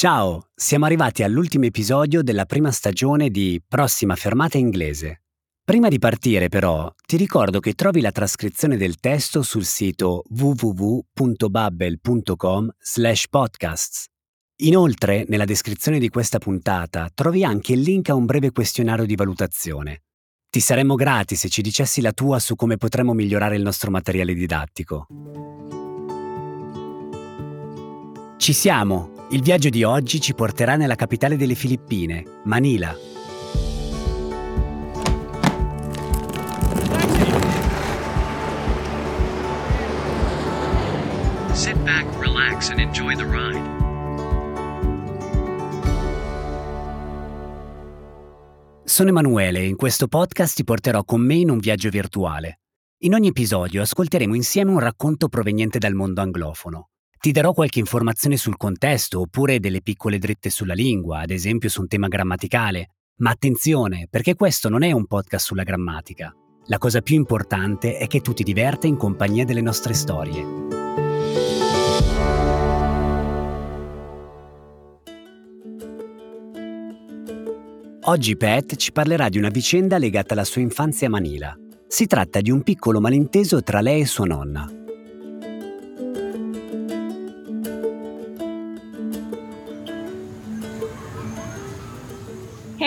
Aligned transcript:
Ciao, 0.00 0.48
siamo 0.54 0.86
arrivati 0.86 1.22
all'ultimo 1.22 1.66
episodio 1.66 2.22
della 2.22 2.46
prima 2.46 2.70
stagione 2.70 3.28
di 3.28 3.62
Prossima 3.68 4.16
fermata 4.16 4.56
inglese. 4.56 5.24
Prima 5.62 5.88
di 5.88 5.98
partire 5.98 6.48
però 6.48 6.90
ti 7.04 7.18
ricordo 7.18 7.60
che 7.60 7.74
trovi 7.74 8.00
la 8.00 8.10
trascrizione 8.10 8.78
del 8.78 8.98
testo 8.98 9.42
sul 9.42 9.66
sito 9.66 10.22
www.babbel.com 10.26 12.70
slash 12.78 13.28
podcasts. 13.28 14.06
Inoltre, 14.62 15.26
nella 15.28 15.44
descrizione 15.44 15.98
di 15.98 16.08
questa 16.08 16.38
puntata 16.38 17.10
trovi 17.12 17.44
anche 17.44 17.74
il 17.74 17.80
link 17.80 18.08
a 18.08 18.14
un 18.14 18.24
breve 18.24 18.52
questionario 18.52 19.04
di 19.04 19.16
valutazione. 19.16 20.04
Ti 20.48 20.60
saremmo 20.60 20.94
grati 20.94 21.34
se 21.34 21.50
ci 21.50 21.60
dicessi 21.60 22.00
la 22.00 22.12
tua 22.12 22.38
su 22.38 22.54
come 22.54 22.78
potremmo 22.78 23.12
migliorare 23.12 23.56
il 23.56 23.62
nostro 23.62 23.90
materiale 23.90 24.32
didattico. 24.32 25.08
Ci 28.38 28.54
siamo! 28.54 29.19
Il 29.32 29.42
viaggio 29.42 29.68
di 29.68 29.84
oggi 29.84 30.20
ci 30.20 30.34
porterà 30.34 30.74
nella 30.74 30.96
capitale 30.96 31.36
delle 31.36 31.54
Filippine, 31.54 32.40
Manila. 32.46 32.92
Sit 41.52 41.76
back, 41.84 42.06
relax, 42.18 42.70
and 42.70 42.80
enjoy 42.80 43.14
the 43.14 43.22
ride. 43.22 43.78
Sono 48.82 49.10
Emanuele 49.10 49.60
e 49.60 49.66
in 49.66 49.76
questo 49.76 50.08
podcast 50.08 50.56
ti 50.56 50.64
porterò 50.64 51.04
con 51.04 51.20
me 51.20 51.36
in 51.36 51.50
un 51.50 51.58
viaggio 51.58 51.88
virtuale. 51.88 52.62
In 53.02 53.14
ogni 53.14 53.28
episodio 53.28 53.80
ascolteremo 53.82 54.34
insieme 54.34 54.72
un 54.72 54.80
racconto 54.80 55.28
proveniente 55.28 55.78
dal 55.78 55.94
mondo 55.94 56.20
anglofono. 56.20 56.89
Ti 57.22 57.32
darò 57.32 57.52
qualche 57.52 57.80
informazione 57.80 58.38
sul 58.38 58.56
contesto 58.56 59.20
oppure 59.20 59.60
delle 59.60 59.82
piccole 59.82 60.16
dritte 60.16 60.48
sulla 60.48 60.72
lingua, 60.72 61.18
ad 61.18 61.28
esempio 61.28 61.68
su 61.68 61.82
un 61.82 61.86
tema 61.86 62.08
grammaticale. 62.08 62.92
Ma 63.16 63.28
attenzione, 63.28 64.06
perché 64.08 64.34
questo 64.34 64.70
non 64.70 64.82
è 64.82 64.90
un 64.92 65.04
podcast 65.04 65.44
sulla 65.44 65.62
grammatica. 65.62 66.34
La 66.68 66.78
cosa 66.78 67.02
più 67.02 67.16
importante 67.16 67.98
è 67.98 68.06
che 68.06 68.22
tu 68.22 68.32
ti 68.32 68.42
diverta 68.42 68.86
in 68.86 68.96
compagnia 68.96 69.44
delle 69.44 69.60
nostre 69.60 69.92
storie. 69.92 70.46
Oggi 78.04 78.36
Pat 78.38 78.76
ci 78.76 78.92
parlerà 78.92 79.28
di 79.28 79.36
una 79.36 79.50
vicenda 79.50 79.98
legata 79.98 80.32
alla 80.32 80.44
sua 80.44 80.62
infanzia 80.62 81.08
a 81.08 81.10
Manila. 81.10 81.54
Si 81.86 82.06
tratta 82.06 82.40
di 82.40 82.50
un 82.50 82.62
piccolo 82.62 82.98
malinteso 82.98 83.62
tra 83.62 83.82
lei 83.82 84.00
e 84.00 84.06
sua 84.06 84.24
nonna, 84.24 84.66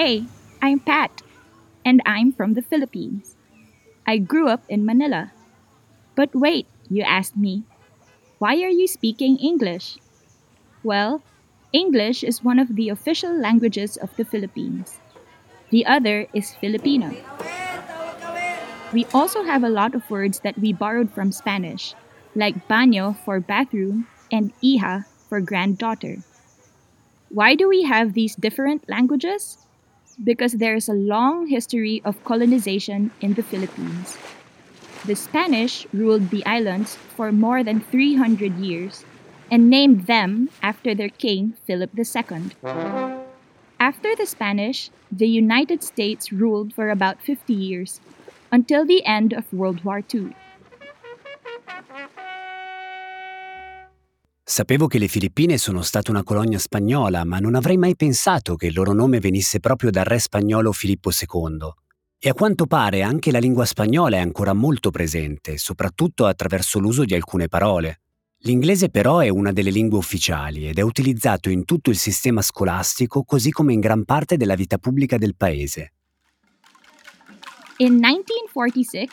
Hey, 0.04 0.26
I'm 0.62 0.84
Pat, 0.84 1.22
and 1.86 2.02
I'm 2.06 2.34
from 2.34 2.56
the 2.56 2.62
Philippines. 2.62 3.38
I 4.06 4.18
grew 4.18 4.50
up 4.50 4.60
in 4.68 4.86
Manila. 4.86 5.32
But 6.14 6.36
wait, 6.36 6.68
you 6.90 7.04
asked 7.04 7.38
me, 7.38 7.64
why 8.38 8.60
are 8.60 8.76
you 8.76 8.86
speaking 8.86 9.38
English? 9.38 9.96
Well, 10.84 11.24
English 11.72 12.22
is 12.22 12.44
one 12.44 12.60
of 12.60 12.76
the 12.76 12.90
official 12.90 13.32
languages 13.32 13.96
of 13.96 14.14
the 14.18 14.26
Philippines. 14.26 15.00
The 15.70 15.86
other 15.86 16.28
is 16.34 16.52
Filipino. 16.52 17.16
We 18.92 19.08
also 19.14 19.44
have 19.44 19.64
a 19.64 19.72
lot 19.72 19.96
of 19.96 20.12
words 20.12 20.42
that 20.42 20.60
we 20.60 20.74
borrowed 20.74 21.16
from 21.16 21.32
Spanish, 21.32 21.96
like 22.36 22.68
baño 22.68 23.16
for 23.24 23.40
bathroom 23.40 24.08
and 24.30 24.52
hija 24.60 25.06
for 25.30 25.40
granddaughter. 25.40 26.18
Why 27.30 27.56
do 27.56 27.70
we 27.70 27.84
have 27.84 28.12
these 28.12 28.36
different 28.36 28.84
languages? 28.90 29.64
Because 30.22 30.54
there 30.54 30.76
is 30.76 30.90
a 30.90 30.94
long 30.94 31.48
history 31.48 32.02
of 32.06 32.24
colonization 32.24 33.12
in 33.22 33.34
the 33.34 33.44
Philippines. 33.44 34.18
The 35.06 35.16
Spanish 35.16 35.86
ruled 35.94 36.30
the 36.30 36.46
islands 36.46 36.96
for 37.16 37.32
more 37.32 37.64
than 37.64 37.82
300 37.82 38.58
years 38.58 39.06
and 39.52 39.70
named 39.70 40.08
them 40.08 40.50
after 40.62 40.96
their 40.96 41.10
king, 41.10 41.54
Philip 41.66 41.92
II. 41.98 42.52
After 43.80 44.16
the 44.16 44.26
Spanish, 44.26 44.90
the 45.12 45.28
United 45.28 45.84
States 45.84 46.32
ruled 46.32 46.74
for 46.74 46.90
about 46.90 47.22
50 47.22 47.54
years 47.54 48.00
until 48.52 48.86
the 48.86 49.06
end 49.06 49.34
of 49.34 49.52
World 49.52 49.84
War 49.84 50.02
II. 50.14 50.34
Sapevo 54.54 54.86
che 54.86 55.00
le 55.00 55.08
Filippine 55.08 55.58
sono 55.58 55.82
state 55.82 56.12
una 56.12 56.22
colonia 56.22 56.60
spagnola, 56.60 57.24
ma 57.24 57.40
non 57.40 57.56
avrei 57.56 57.76
mai 57.76 57.96
pensato 57.96 58.56
che 58.56 58.68
il 58.68 58.76
loro 58.76 58.94
nome 58.94 59.20
venisse 59.20 59.60
proprio 59.60 59.90
dal 59.90 60.06
re 60.06 60.20
spagnolo 60.20 60.72
Filippo 60.72 61.10
II. 61.10 61.74
E 62.20 62.30
a 62.30 62.36
quanto 62.36 62.68
pare 62.68 63.02
anche 63.02 63.32
la 63.32 63.40
lingua 63.40 63.66
spagnola 63.66 64.18
è 64.18 64.20
ancora 64.20 64.54
molto 64.54 64.92
presente, 64.92 65.58
soprattutto 65.58 66.28
attraverso 66.28 66.78
l'uso 66.78 67.04
di 67.04 67.16
alcune 67.16 67.48
parole. 67.48 68.02
L'inglese 68.42 68.90
però 68.90 69.22
è 69.22 69.30
una 69.30 69.52
delle 69.52 69.72
lingue 69.72 69.98
ufficiali 69.98 70.68
ed 70.68 70.78
è 70.78 70.82
utilizzato 70.82 71.50
in 71.50 71.66
tutto 71.66 71.90
il 71.90 71.98
sistema 71.98 72.44
scolastico 72.44 73.24
così 73.24 73.50
come 73.50 73.74
in 73.74 73.80
gran 73.80 74.06
parte 74.06 74.38
della 74.38 74.54
vita 74.54 74.78
pubblica 74.78 75.18
del 75.18 75.36
paese. 75.36 75.94
In 77.78 77.94
1946, 77.94 79.10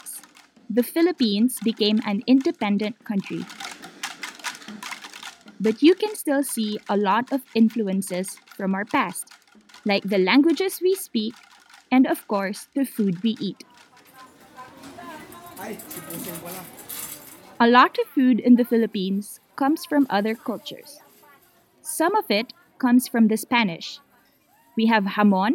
the 0.68 0.82
Philippines 0.82 1.56
became 1.62 1.98
an 2.04 2.20
independent 2.26 2.94
country. 3.02 3.42
But 5.60 5.82
you 5.82 5.94
can 5.94 6.16
still 6.16 6.42
see 6.42 6.78
a 6.88 6.96
lot 6.96 7.30
of 7.32 7.42
influences 7.54 8.38
from 8.56 8.74
our 8.74 8.84
past, 8.84 9.26
like 9.84 10.02
the 10.04 10.18
languages 10.18 10.80
we 10.80 10.94
speak 10.94 11.34
and, 11.92 12.06
of 12.06 12.26
course, 12.26 12.68
the 12.74 12.84
food 12.84 13.22
we 13.22 13.36
eat. 13.38 13.62
A 17.60 17.68
lot 17.68 17.98
of 17.98 18.06
food 18.08 18.40
in 18.40 18.56
the 18.56 18.64
Philippines 18.64 19.40
comes 19.54 19.84
from 19.84 20.06
other 20.08 20.34
cultures. 20.34 21.00
Some 21.82 22.14
of 22.14 22.24
it 22.30 22.54
comes 22.78 23.06
from 23.06 23.28
the 23.28 23.36
Spanish. 23.36 24.00
We 24.76 24.86
have 24.86 25.04
jamon, 25.04 25.52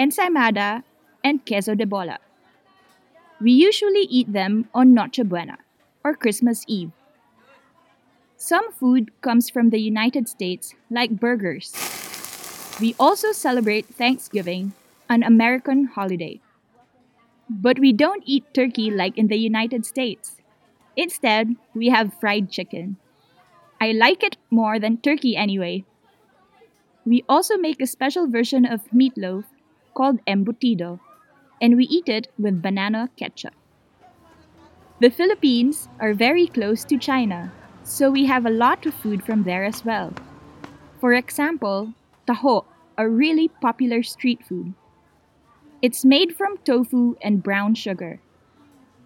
ensaimada, 0.00 0.82
and 1.22 1.46
queso 1.46 1.76
de 1.76 1.86
bola. 1.86 2.18
We 3.40 3.52
usually 3.52 4.06
eat 4.10 4.32
them 4.32 4.68
on 4.74 4.92
Noche 4.92 5.22
Buena, 5.24 5.58
or 6.02 6.14
Christmas 6.14 6.64
Eve. 6.66 6.90
Some 8.42 8.72
food 8.72 9.10
comes 9.20 9.50
from 9.50 9.68
the 9.68 9.78
United 9.78 10.26
States, 10.26 10.74
like 10.88 11.20
burgers. 11.20 11.76
We 12.80 12.96
also 12.98 13.32
celebrate 13.32 13.84
Thanksgiving, 13.84 14.72
an 15.10 15.22
American 15.22 15.84
holiday. 15.84 16.40
But 17.50 17.78
we 17.78 17.92
don't 17.92 18.22
eat 18.24 18.54
turkey 18.54 18.90
like 18.90 19.18
in 19.18 19.28
the 19.28 19.36
United 19.36 19.84
States. 19.84 20.40
Instead, 20.96 21.54
we 21.74 21.90
have 21.90 22.14
fried 22.14 22.50
chicken. 22.50 22.96
I 23.78 23.92
like 23.92 24.22
it 24.22 24.38
more 24.48 24.78
than 24.78 24.96
turkey 24.96 25.36
anyway. 25.36 25.84
We 27.04 27.26
also 27.28 27.58
make 27.58 27.82
a 27.82 27.86
special 27.86 28.26
version 28.26 28.64
of 28.64 28.90
meatloaf 28.90 29.44
called 29.92 30.24
embutido, 30.24 30.98
and 31.60 31.76
we 31.76 31.84
eat 31.84 32.08
it 32.08 32.28
with 32.38 32.62
banana 32.62 33.10
ketchup. 33.18 33.52
The 34.98 35.10
Philippines 35.10 35.90
are 36.00 36.14
very 36.14 36.46
close 36.46 36.84
to 36.84 36.96
China, 36.96 37.52
so 37.90 38.08
we 38.08 38.24
have 38.26 38.46
a 38.46 38.50
lot 38.50 38.86
of 38.86 38.94
food 38.94 39.20
from 39.24 39.42
there 39.42 39.64
as 39.64 39.84
well. 39.84 40.12
For 41.00 41.12
example, 41.12 41.92
taho, 42.24 42.64
a 42.96 43.08
really 43.08 43.48
popular 43.48 44.04
street 44.04 44.44
food. 44.46 44.74
It's 45.82 46.04
made 46.04 46.36
from 46.36 46.58
tofu 46.58 47.16
and 47.20 47.42
brown 47.42 47.74
sugar. 47.74 48.20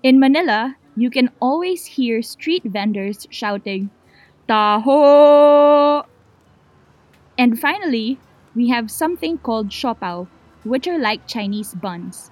In 0.03 0.21
Manila, 0.21 0.77
you 0.97 1.09
can 1.09 1.31
always 1.41 1.97
hear 1.97 2.21
street 2.21 2.63
vendors 2.65 3.27
shouting, 3.31 3.89
Taho! 4.47 6.05
And 7.39 7.59
finally, 7.59 8.19
we 8.55 8.69
have 8.69 8.91
something 8.91 9.39
called 9.39 9.71
siopao, 9.71 10.29
which 10.63 10.87
are 10.87 10.99
like 10.99 11.27
Chinese 11.27 11.73
buns. 11.73 12.31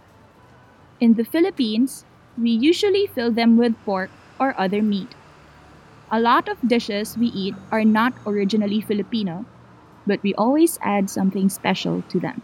In 1.00 1.14
the 1.14 1.24
Philippines, 1.24 2.04
we 2.36 2.50
usually 2.50 3.06
fill 3.06 3.32
them 3.32 3.56
with 3.56 3.74
pork 3.86 4.10
or 4.38 4.54
other 4.58 4.82
meat. 4.82 5.14
A 6.14 6.20
lot 6.20 6.46
of 6.50 6.58
dishes 6.60 7.16
we 7.16 7.28
eat 7.28 7.54
are 7.70 7.84
not 7.84 8.12
originally 8.26 8.82
Filipino, 8.82 9.46
but 10.04 10.20
we 10.22 10.34
always 10.34 10.76
add 10.82 11.08
something 11.08 11.48
special 11.48 12.02
to 12.08 12.20
them. 12.20 12.38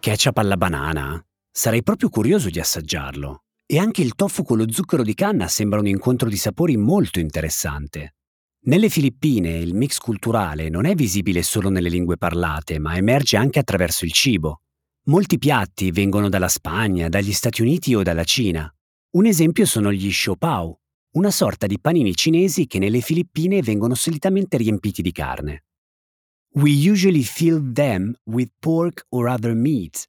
Ketchup 0.00 0.38
alla 0.38 0.56
banana? 0.56 1.22
Sarei 1.50 1.82
proprio 1.82 2.08
curioso 2.08 2.48
di 2.48 2.58
assaggiarlo. 2.58 3.42
E 3.66 3.78
anche 3.78 4.00
il 4.00 4.14
tofu 4.14 4.44
con 4.44 4.56
lo 4.56 4.72
zucchero 4.72 5.02
di 5.02 5.12
canna 5.12 5.46
sembra 5.46 5.78
un 5.78 5.88
incontro 5.88 6.30
di 6.30 6.38
sapori 6.38 6.78
molto 6.78 7.20
interessante. 7.20 8.14
Nelle 8.60 8.88
Filippine 8.88 9.58
il 9.58 9.74
mix 9.74 9.98
culturale 9.98 10.70
non 10.70 10.86
è 10.86 10.94
visibile 10.94 11.42
solo 11.42 11.68
nelle 11.68 11.90
lingue 11.90 12.16
parlate, 12.16 12.78
ma 12.78 12.96
emerge 12.96 13.36
anche 13.36 13.58
attraverso 13.58 14.06
il 14.06 14.12
cibo. 14.12 14.62
Molti 15.08 15.36
piatti 15.36 15.90
vengono 15.90 16.30
dalla 16.30 16.48
Spagna, 16.48 17.10
dagli 17.10 17.34
Stati 17.34 17.60
Uniti 17.60 17.94
o 17.94 18.02
dalla 18.02 18.24
Cina. 18.24 18.74
Un 19.16 19.26
esempio 19.26 19.66
sono 19.66 19.92
gli 19.92 20.10
siopao, 20.10 20.80
una 21.12 21.30
sorta 21.30 21.66
di 21.66 21.80
panini 21.80 22.14
cinesi 22.14 22.66
che 22.66 22.78
nelle 22.78 23.00
Filippine 23.00 23.62
vengono 23.62 23.94
solitamente 23.94 24.56
riempiti 24.56 25.00
di 25.02 25.12
carne. 25.12 25.64
We 26.54 26.70
usually 26.70 27.22
fill 27.22 27.72
them 27.72 28.14
with 28.24 28.50
pork 28.58 29.06
or 29.10 29.28
other 29.28 29.54
meat. 29.54 30.06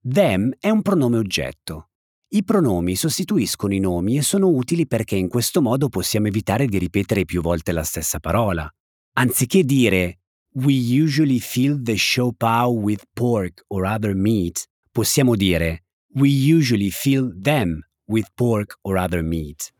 Them 0.00 0.52
è 0.58 0.70
un 0.70 0.82
pronome 0.82 1.18
oggetto. 1.18 1.90
I 2.28 2.42
pronomi 2.42 2.96
sostituiscono 2.96 3.74
i 3.74 3.78
nomi 3.78 4.16
e 4.16 4.22
sono 4.22 4.48
utili 4.48 4.86
perché 4.86 5.14
in 5.14 5.28
questo 5.28 5.62
modo 5.62 5.88
possiamo 5.88 6.26
evitare 6.26 6.66
di 6.66 6.78
ripetere 6.78 7.24
più 7.24 7.40
volte 7.40 7.72
la 7.72 7.84
stessa 7.84 8.18
parola. 8.18 8.68
Anziché 9.16 9.62
dire 9.62 10.18
We 10.54 10.72
usually 10.72 11.38
fill 11.38 11.82
the 11.82 11.96
siopao 11.96 12.70
with 12.70 13.04
pork 13.12 13.64
or 13.68 13.84
other 13.84 14.14
meat, 14.14 14.66
possiamo 14.90 15.36
dire 15.36 15.84
We 16.14 16.28
usually 16.28 16.90
fill 16.90 17.32
them 17.40 17.80
with 18.06 18.28
pork 18.34 18.78
or 18.82 18.96
other 18.96 19.22
meat. 19.22 19.73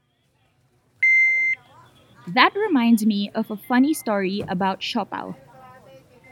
That 2.27 2.55
reminds 2.57 3.05
me 3.05 3.31
of 3.35 3.51
a 3.51 3.57
funny 3.57 3.93
story 3.93 4.43
about 4.49 4.81
siopao. 4.81 5.37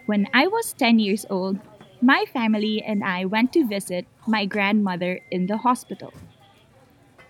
When 0.07 0.27
I 0.33 0.47
was 0.47 0.73
10 0.73 0.99
years 0.99 1.27
old, 1.29 1.59
my 2.01 2.25
family 2.33 2.83
and 2.83 3.05
I 3.05 3.27
went 3.27 3.53
to 3.53 3.69
visit 3.69 4.07
my 4.27 4.47
grandmother 4.47 5.21
in 5.31 5.47
the 5.47 5.59
hospital. 5.59 6.13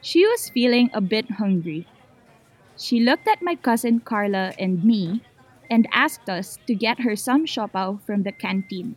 She 0.00 0.24
was 0.26 0.48
feeling 0.48 0.90
a 0.94 1.00
bit 1.00 1.42
hungry. 1.42 1.86
She 2.78 3.00
looked 3.00 3.26
at 3.26 3.42
my 3.42 3.56
cousin 3.56 4.00
Carla 4.00 4.54
and 4.58 4.84
me 4.84 5.22
and 5.68 5.88
asked 5.92 6.30
us 6.30 6.58
to 6.66 6.74
get 6.74 7.00
her 7.00 7.16
some 7.16 7.46
siopao 7.46 8.00
from 8.06 8.22
the 8.22 8.32
canteen. 8.32 8.94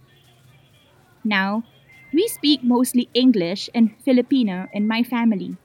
Now, 1.24 1.64
we 2.14 2.28
speak 2.28 2.64
mostly 2.64 3.10
English 3.14 3.70
and 3.74 3.98
Filipino 4.06 4.70
in 4.74 4.88
my 4.88 5.02
family. 5.02 5.58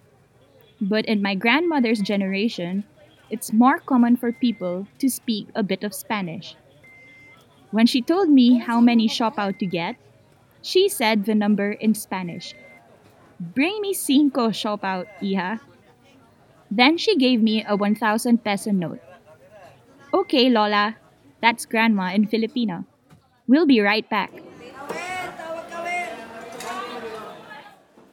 But 0.81 1.05
in 1.05 1.21
my 1.21 1.35
grandmother's 1.35 2.01
generation, 2.01 2.85
it's 3.31 3.53
more 3.53 3.79
common 3.79 4.17
for 4.17 4.33
people 4.33 4.87
to 4.99 5.09
speak 5.09 5.49
a 5.55 5.63
bit 5.63 5.85
of 5.85 5.95
Spanish. 5.95 6.57
When 7.71 7.87
she 7.87 8.03
told 8.03 8.29
me 8.29 8.59
how 8.59 8.81
many 8.81 9.09
siopao 9.09 9.57
to 9.59 9.67
get, 9.67 9.97
she 10.61 10.89
said 10.89 11.25
the 11.25 11.35
number 11.35 11.73
in 11.73 11.95
Spanish. 11.95 12.55
Bring 13.39 13.81
me 13.81 13.95
cinco 13.95 14.51
siopao, 14.51 15.07
hija. 15.23 15.61
Then 16.71 16.99
she 16.99 17.17
gave 17.17 17.41
me 17.43 17.65
a 17.65 17.77
1,000 17.77 18.45
peso 18.45 18.71
note. 18.71 19.01
Okay, 20.13 20.51
Lola, 20.51 20.97
that's 21.41 21.65
grandma 21.65 22.13
in 22.13 22.27
Filipino. 22.27 22.85
We'll 23.47 23.67
be 23.67 23.81
right 23.81 24.09
back. 24.11 24.33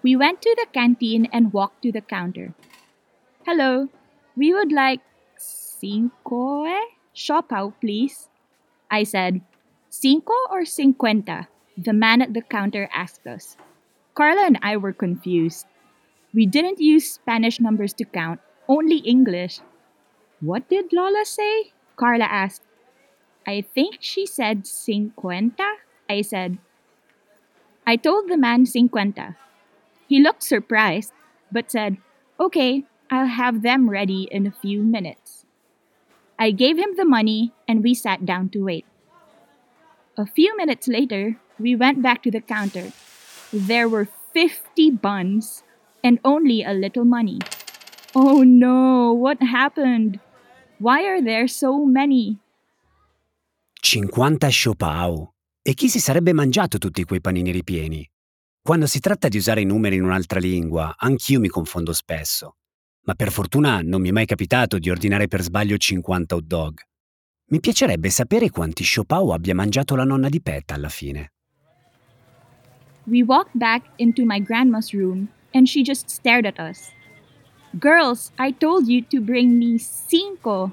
We 0.03 0.15
went 0.15 0.41
to 0.43 0.55
the 0.55 0.67
canteen 0.71 1.27
and 1.33 1.51
walked 1.51 1.81
to 1.81 1.91
the 1.91 2.01
counter. 2.01 2.53
Hello, 3.45 3.89
we 4.37 4.53
would 4.53 4.71
like 4.71 5.01
cinco 5.35 6.65
eh? 6.65 6.85
siopao, 7.15 7.73
please. 7.81 8.29
I 8.89 9.03
said, 9.03 9.41
cinco 9.89 10.33
or 10.51 10.63
cincuenta? 10.63 11.47
The 11.75 11.93
man 11.93 12.21
at 12.21 12.33
the 12.33 12.41
counter 12.41 12.87
asked 12.93 13.25
us. 13.25 13.57
Carla 14.13 14.45
and 14.45 14.59
I 14.61 14.77
were 14.77 14.93
confused. 14.93 15.65
We 16.33 16.45
didn't 16.45 16.79
use 16.79 17.13
Spanish 17.13 17.59
numbers 17.59 17.93
to 17.93 18.05
count, 18.05 18.39
only 18.67 18.97
English. 18.97 19.59
What 20.39 20.69
did 20.69 20.93
Lola 20.93 21.25
say? 21.25 21.73
Carla 21.95 22.25
asked. 22.25 22.61
I 23.47 23.61
think 23.61 23.97
she 23.99 24.25
said 24.25 24.67
cincuenta. 24.67 25.65
I 26.09 26.21
said. 26.21 26.57
I 27.85 27.95
told 27.95 28.29
the 28.29 28.37
man 28.37 28.65
cincuenta. 28.65 29.35
He 30.07 30.19
looked 30.19 30.43
surprised, 30.43 31.11
but 31.51 31.71
said, 31.71 31.97
Okay, 32.39 32.85
I'll 33.09 33.27
have 33.27 33.61
them 33.61 33.89
ready 33.89 34.27
in 34.29 34.45
a 34.45 34.51
few 34.51 34.83
minutes. 34.83 35.45
I 36.37 36.51
gave 36.51 36.77
him 36.77 36.95
the 36.95 37.05
money 37.05 37.53
and 37.67 37.83
we 37.83 37.93
sat 37.93 38.25
down 38.25 38.49
to 38.49 38.63
wait. 38.63 38.85
A 40.17 40.25
few 40.25 40.55
minutes 40.57 40.87
later, 40.87 41.37
we 41.59 41.75
went 41.75 42.01
back 42.01 42.21
to 42.23 42.31
the 42.31 42.41
counter. 42.41 42.91
There 43.53 43.87
were 43.87 44.07
50 44.33 44.91
buns 44.91 45.63
and 46.03 46.19
only 46.23 46.63
a 46.63 46.73
little 46.73 47.05
money. 47.05 47.39
Oh 48.13 48.43
no, 48.43 49.13
what 49.13 49.41
happened? 49.41 50.19
Why 50.79 51.05
are 51.05 51.21
there 51.21 51.47
so 51.47 51.85
many? 51.85 52.39
50 53.81 54.51
siopao. 54.51 55.33
E 55.61 55.73
chi 55.73 55.89
si 55.89 55.99
sarebbe 55.99 56.33
mangiato 56.33 56.77
tutti 56.77 57.03
quei 57.03 57.21
panini 57.21 57.51
ripieni? 57.51 58.07
Quando 58.61 58.85
si 58.85 58.99
tratta 58.99 59.27
di 59.27 59.37
usare 59.37 59.61
i 59.61 59.65
numeri 59.65 59.95
in 59.95 60.03
un'altra 60.03 60.39
lingua, 60.39 60.93
anch'io 60.97 61.39
mi 61.39 61.47
confondo 61.47 61.93
spesso. 61.93 62.55
Ma 63.07 63.15
per 63.15 63.31
fortuna 63.31 63.79
non 63.81 64.01
mi 64.01 64.09
è 64.09 64.11
mai 64.11 64.25
capitato 64.25 64.77
di 64.77 64.89
ordinare 64.89 65.29
per 65.29 65.41
sbaglio 65.41 65.77
50 65.77 66.35
hot 66.35 66.43
dog. 66.43 66.79
Mi 67.49 67.61
piacerebbe 67.61 68.09
sapere 68.09 68.49
quanti 68.49 68.83
siopao 68.83 69.31
abbia 69.31 69.55
mangiato 69.55 69.95
la 69.95 70.03
nonna 70.03 70.27
di 70.27 70.41
Pet 70.41 70.71
alla 70.71 70.89
fine. 70.89 71.31
We 73.05 73.23
walked 73.23 73.55
back 73.55 73.83
into 73.95 74.25
my 74.25 74.41
grandma's 74.41 74.91
room 74.91 75.29
and 75.53 75.65
she 75.65 75.83
just 75.83 76.09
stared 76.09 76.45
at 76.45 76.59
us. 76.59 76.91
Girls, 77.79 78.33
I 78.37 78.51
told 78.51 78.89
you 78.89 79.01
to 79.07 79.21
bring 79.21 79.57
me 79.57 79.77
cinco 79.77 80.71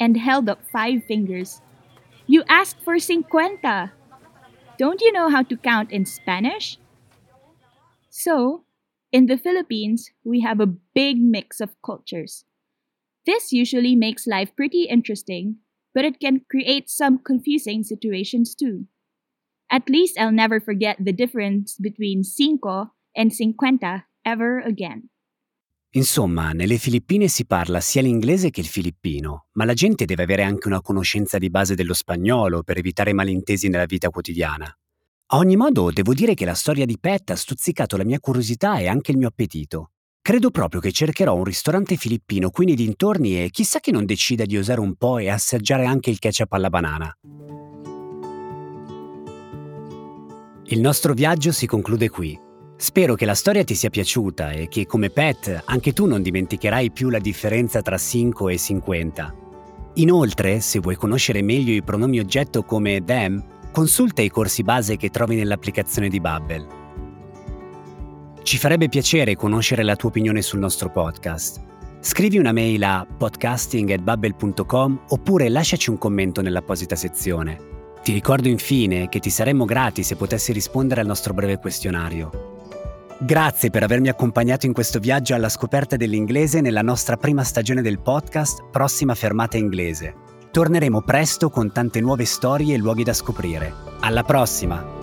and 0.00 0.16
held 0.16 0.48
up 0.48 0.58
five 0.72 1.04
fingers. 1.06 1.60
You 2.26 2.42
asked 2.48 2.82
for 2.82 2.98
cincuenta. 2.98 3.92
Don't 4.76 5.00
you 5.00 5.12
know 5.12 5.30
how 5.30 5.44
to 5.44 5.56
count 5.56 5.92
in 5.92 6.04
Spanish? 6.04 6.78
So, 8.10 8.65
in 9.12 9.26
the 9.26 9.38
Philippines, 9.38 10.10
we 10.24 10.40
have 10.40 10.60
a 10.60 10.72
big 10.94 11.18
mix 11.18 11.60
of 11.60 11.70
cultures. 11.84 12.44
This 13.24 13.52
usually 13.52 13.96
makes 13.96 14.26
life 14.26 14.54
pretty 14.54 14.84
interesting, 14.84 15.56
but 15.94 16.04
it 16.04 16.20
can 16.20 16.42
create 16.48 16.88
some 16.88 17.18
confusing 17.18 17.82
situations 17.82 18.54
too. 18.54 18.86
At 19.70 19.88
least 19.88 20.18
I'll 20.18 20.32
never 20.32 20.60
forget 20.60 20.96
the 21.00 21.12
difference 21.12 21.76
between 21.80 22.22
cinco 22.22 22.92
and 23.16 23.32
cincuenta 23.32 24.06
ever 24.24 24.60
again. 24.60 25.08
Insomma, 25.96 26.52
nelle 26.52 26.76
Filippine 26.76 27.26
si 27.26 27.46
parla 27.46 27.80
sia 27.80 28.02
l'inglese 28.02 28.50
che 28.50 28.60
il 28.60 28.66
filippino, 28.66 29.46
ma 29.52 29.64
la 29.64 29.72
gente 29.72 30.04
deve 30.04 30.24
avere 30.24 30.42
anche 30.42 30.68
una 30.68 30.82
conoscenza 30.82 31.38
di 31.38 31.48
base 31.48 31.74
dello 31.74 31.94
spagnolo 31.94 32.62
per 32.62 32.76
evitare 32.76 33.14
malintesi 33.14 33.68
nella 33.68 33.86
vita 33.86 34.10
quotidiana. 34.10 34.70
A 35.28 35.38
ogni 35.38 35.56
modo, 35.56 35.90
devo 35.90 36.14
dire 36.14 36.34
che 36.34 36.44
la 36.44 36.54
storia 36.54 36.86
di 36.86 36.98
Pet 37.00 37.30
ha 37.30 37.34
stuzzicato 37.34 37.96
la 37.96 38.04
mia 38.04 38.20
curiosità 38.20 38.78
e 38.78 38.86
anche 38.86 39.10
il 39.10 39.16
mio 39.16 39.26
appetito. 39.26 39.90
Credo 40.22 40.52
proprio 40.52 40.80
che 40.80 40.92
cercherò 40.92 41.34
un 41.34 41.42
ristorante 41.42 41.96
filippino 41.96 42.50
qui 42.50 42.66
nei 42.66 42.76
dintorni 42.76 43.42
e 43.42 43.50
chissà 43.50 43.80
che 43.80 43.90
non 43.90 44.04
decida 44.04 44.44
di 44.44 44.56
osare 44.56 44.78
un 44.78 44.94
po' 44.94 45.18
e 45.18 45.28
assaggiare 45.28 45.84
anche 45.84 46.10
il 46.10 46.20
ketchup 46.20 46.52
alla 46.52 46.68
banana. 46.68 47.12
Il 50.66 50.80
nostro 50.80 51.12
viaggio 51.12 51.50
si 51.50 51.66
conclude 51.66 52.08
qui. 52.08 52.38
Spero 52.76 53.16
che 53.16 53.24
la 53.24 53.34
storia 53.34 53.64
ti 53.64 53.74
sia 53.74 53.90
piaciuta 53.90 54.52
e 54.52 54.68
che 54.68 54.86
come 54.86 55.10
pet 55.10 55.62
anche 55.64 55.92
tu 55.92 56.06
non 56.06 56.22
dimenticherai 56.22 56.92
più 56.92 57.08
la 57.08 57.18
differenza 57.18 57.82
tra 57.82 57.98
5 57.98 58.52
e 58.52 58.58
50. 58.58 59.34
Inoltre, 59.94 60.60
se 60.60 60.78
vuoi 60.78 60.94
conoscere 60.94 61.42
meglio 61.42 61.72
i 61.72 61.82
pronomi 61.82 62.20
oggetto 62.20 62.62
come 62.62 63.02
them, 63.02 63.55
consulta 63.76 64.22
i 64.22 64.30
corsi 64.30 64.62
base 64.62 64.96
che 64.96 65.10
trovi 65.10 65.36
nell'applicazione 65.36 66.08
di 66.08 66.18
Babbel. 66.18 66.66
Ci 68.42 68.56
farebbe 68.56 68.88
piacere 68.88 69.36
conoscere 69.36 69.82
la 69.82 69.96
tua 69.96 70.08
opinione 70.08 70.40
sul 70.40 70.60
nostro 70.60 70.88
podcast. 70.88 71.62
Scrivi 72.00 72.38
una 72.38 72.52
mail 72.52 72.82
a 72.84 73.06
podcasting.babbel.com 73.06 75.02
oppure 75.08 75.50
lasciaci 75.50 75.90
un 75.90 75.98
commento 75.98 76.40
nell'apposita 76.40 76.96
sezione. 76.96 77.58
Ti 78.02 78.14
ricordo 78.14 78.48
infine 78.48 79.10
che 79.10 79.18
ti 79.18 79.28
saremmo 79.28 79.66
grati 79.66 80.02
se 80.02 80.16
potessi 80.16 80.54
rispondere 80.54 81.02
al 81.02 81.06
nostro 81.06 81.34
breve 81.34 81.58
questionario. 81.58 82.54
Grazie 83.18 83.68
per 83.68 83.82
avermi 83.82 84.08
accompagnato 84.08 84.64
in 84.64 84.72
questo 84.72 84.98
viaggio 85.00 85.34
alla 85.34 85.50
scoperta 85.50 85.96
dell'inglese 85.96 86.62
nella 86.62 86.80
nostra 86.80 87.18
prima 87.18 87.44
stagione 87.44 87.82
del 87.82 88.00
podcast 88.00 88.70
Prossima 88.70 89.14
fermata 89.14 89.58
inglese. 89.58 90.25
Torneremo 90.56 91.02
presto 91.02 91.50
con 91.50 91.70
tante 91.70 92.00
nuove 92.00 92.24
storie 92.24 92.76
e 92.76 92.78
luoghi 92.78 93.02
da 93.02 93.12
scoprire. 93.12 93.74
Alla 94.00 94.22
prossima! 94.22 94.95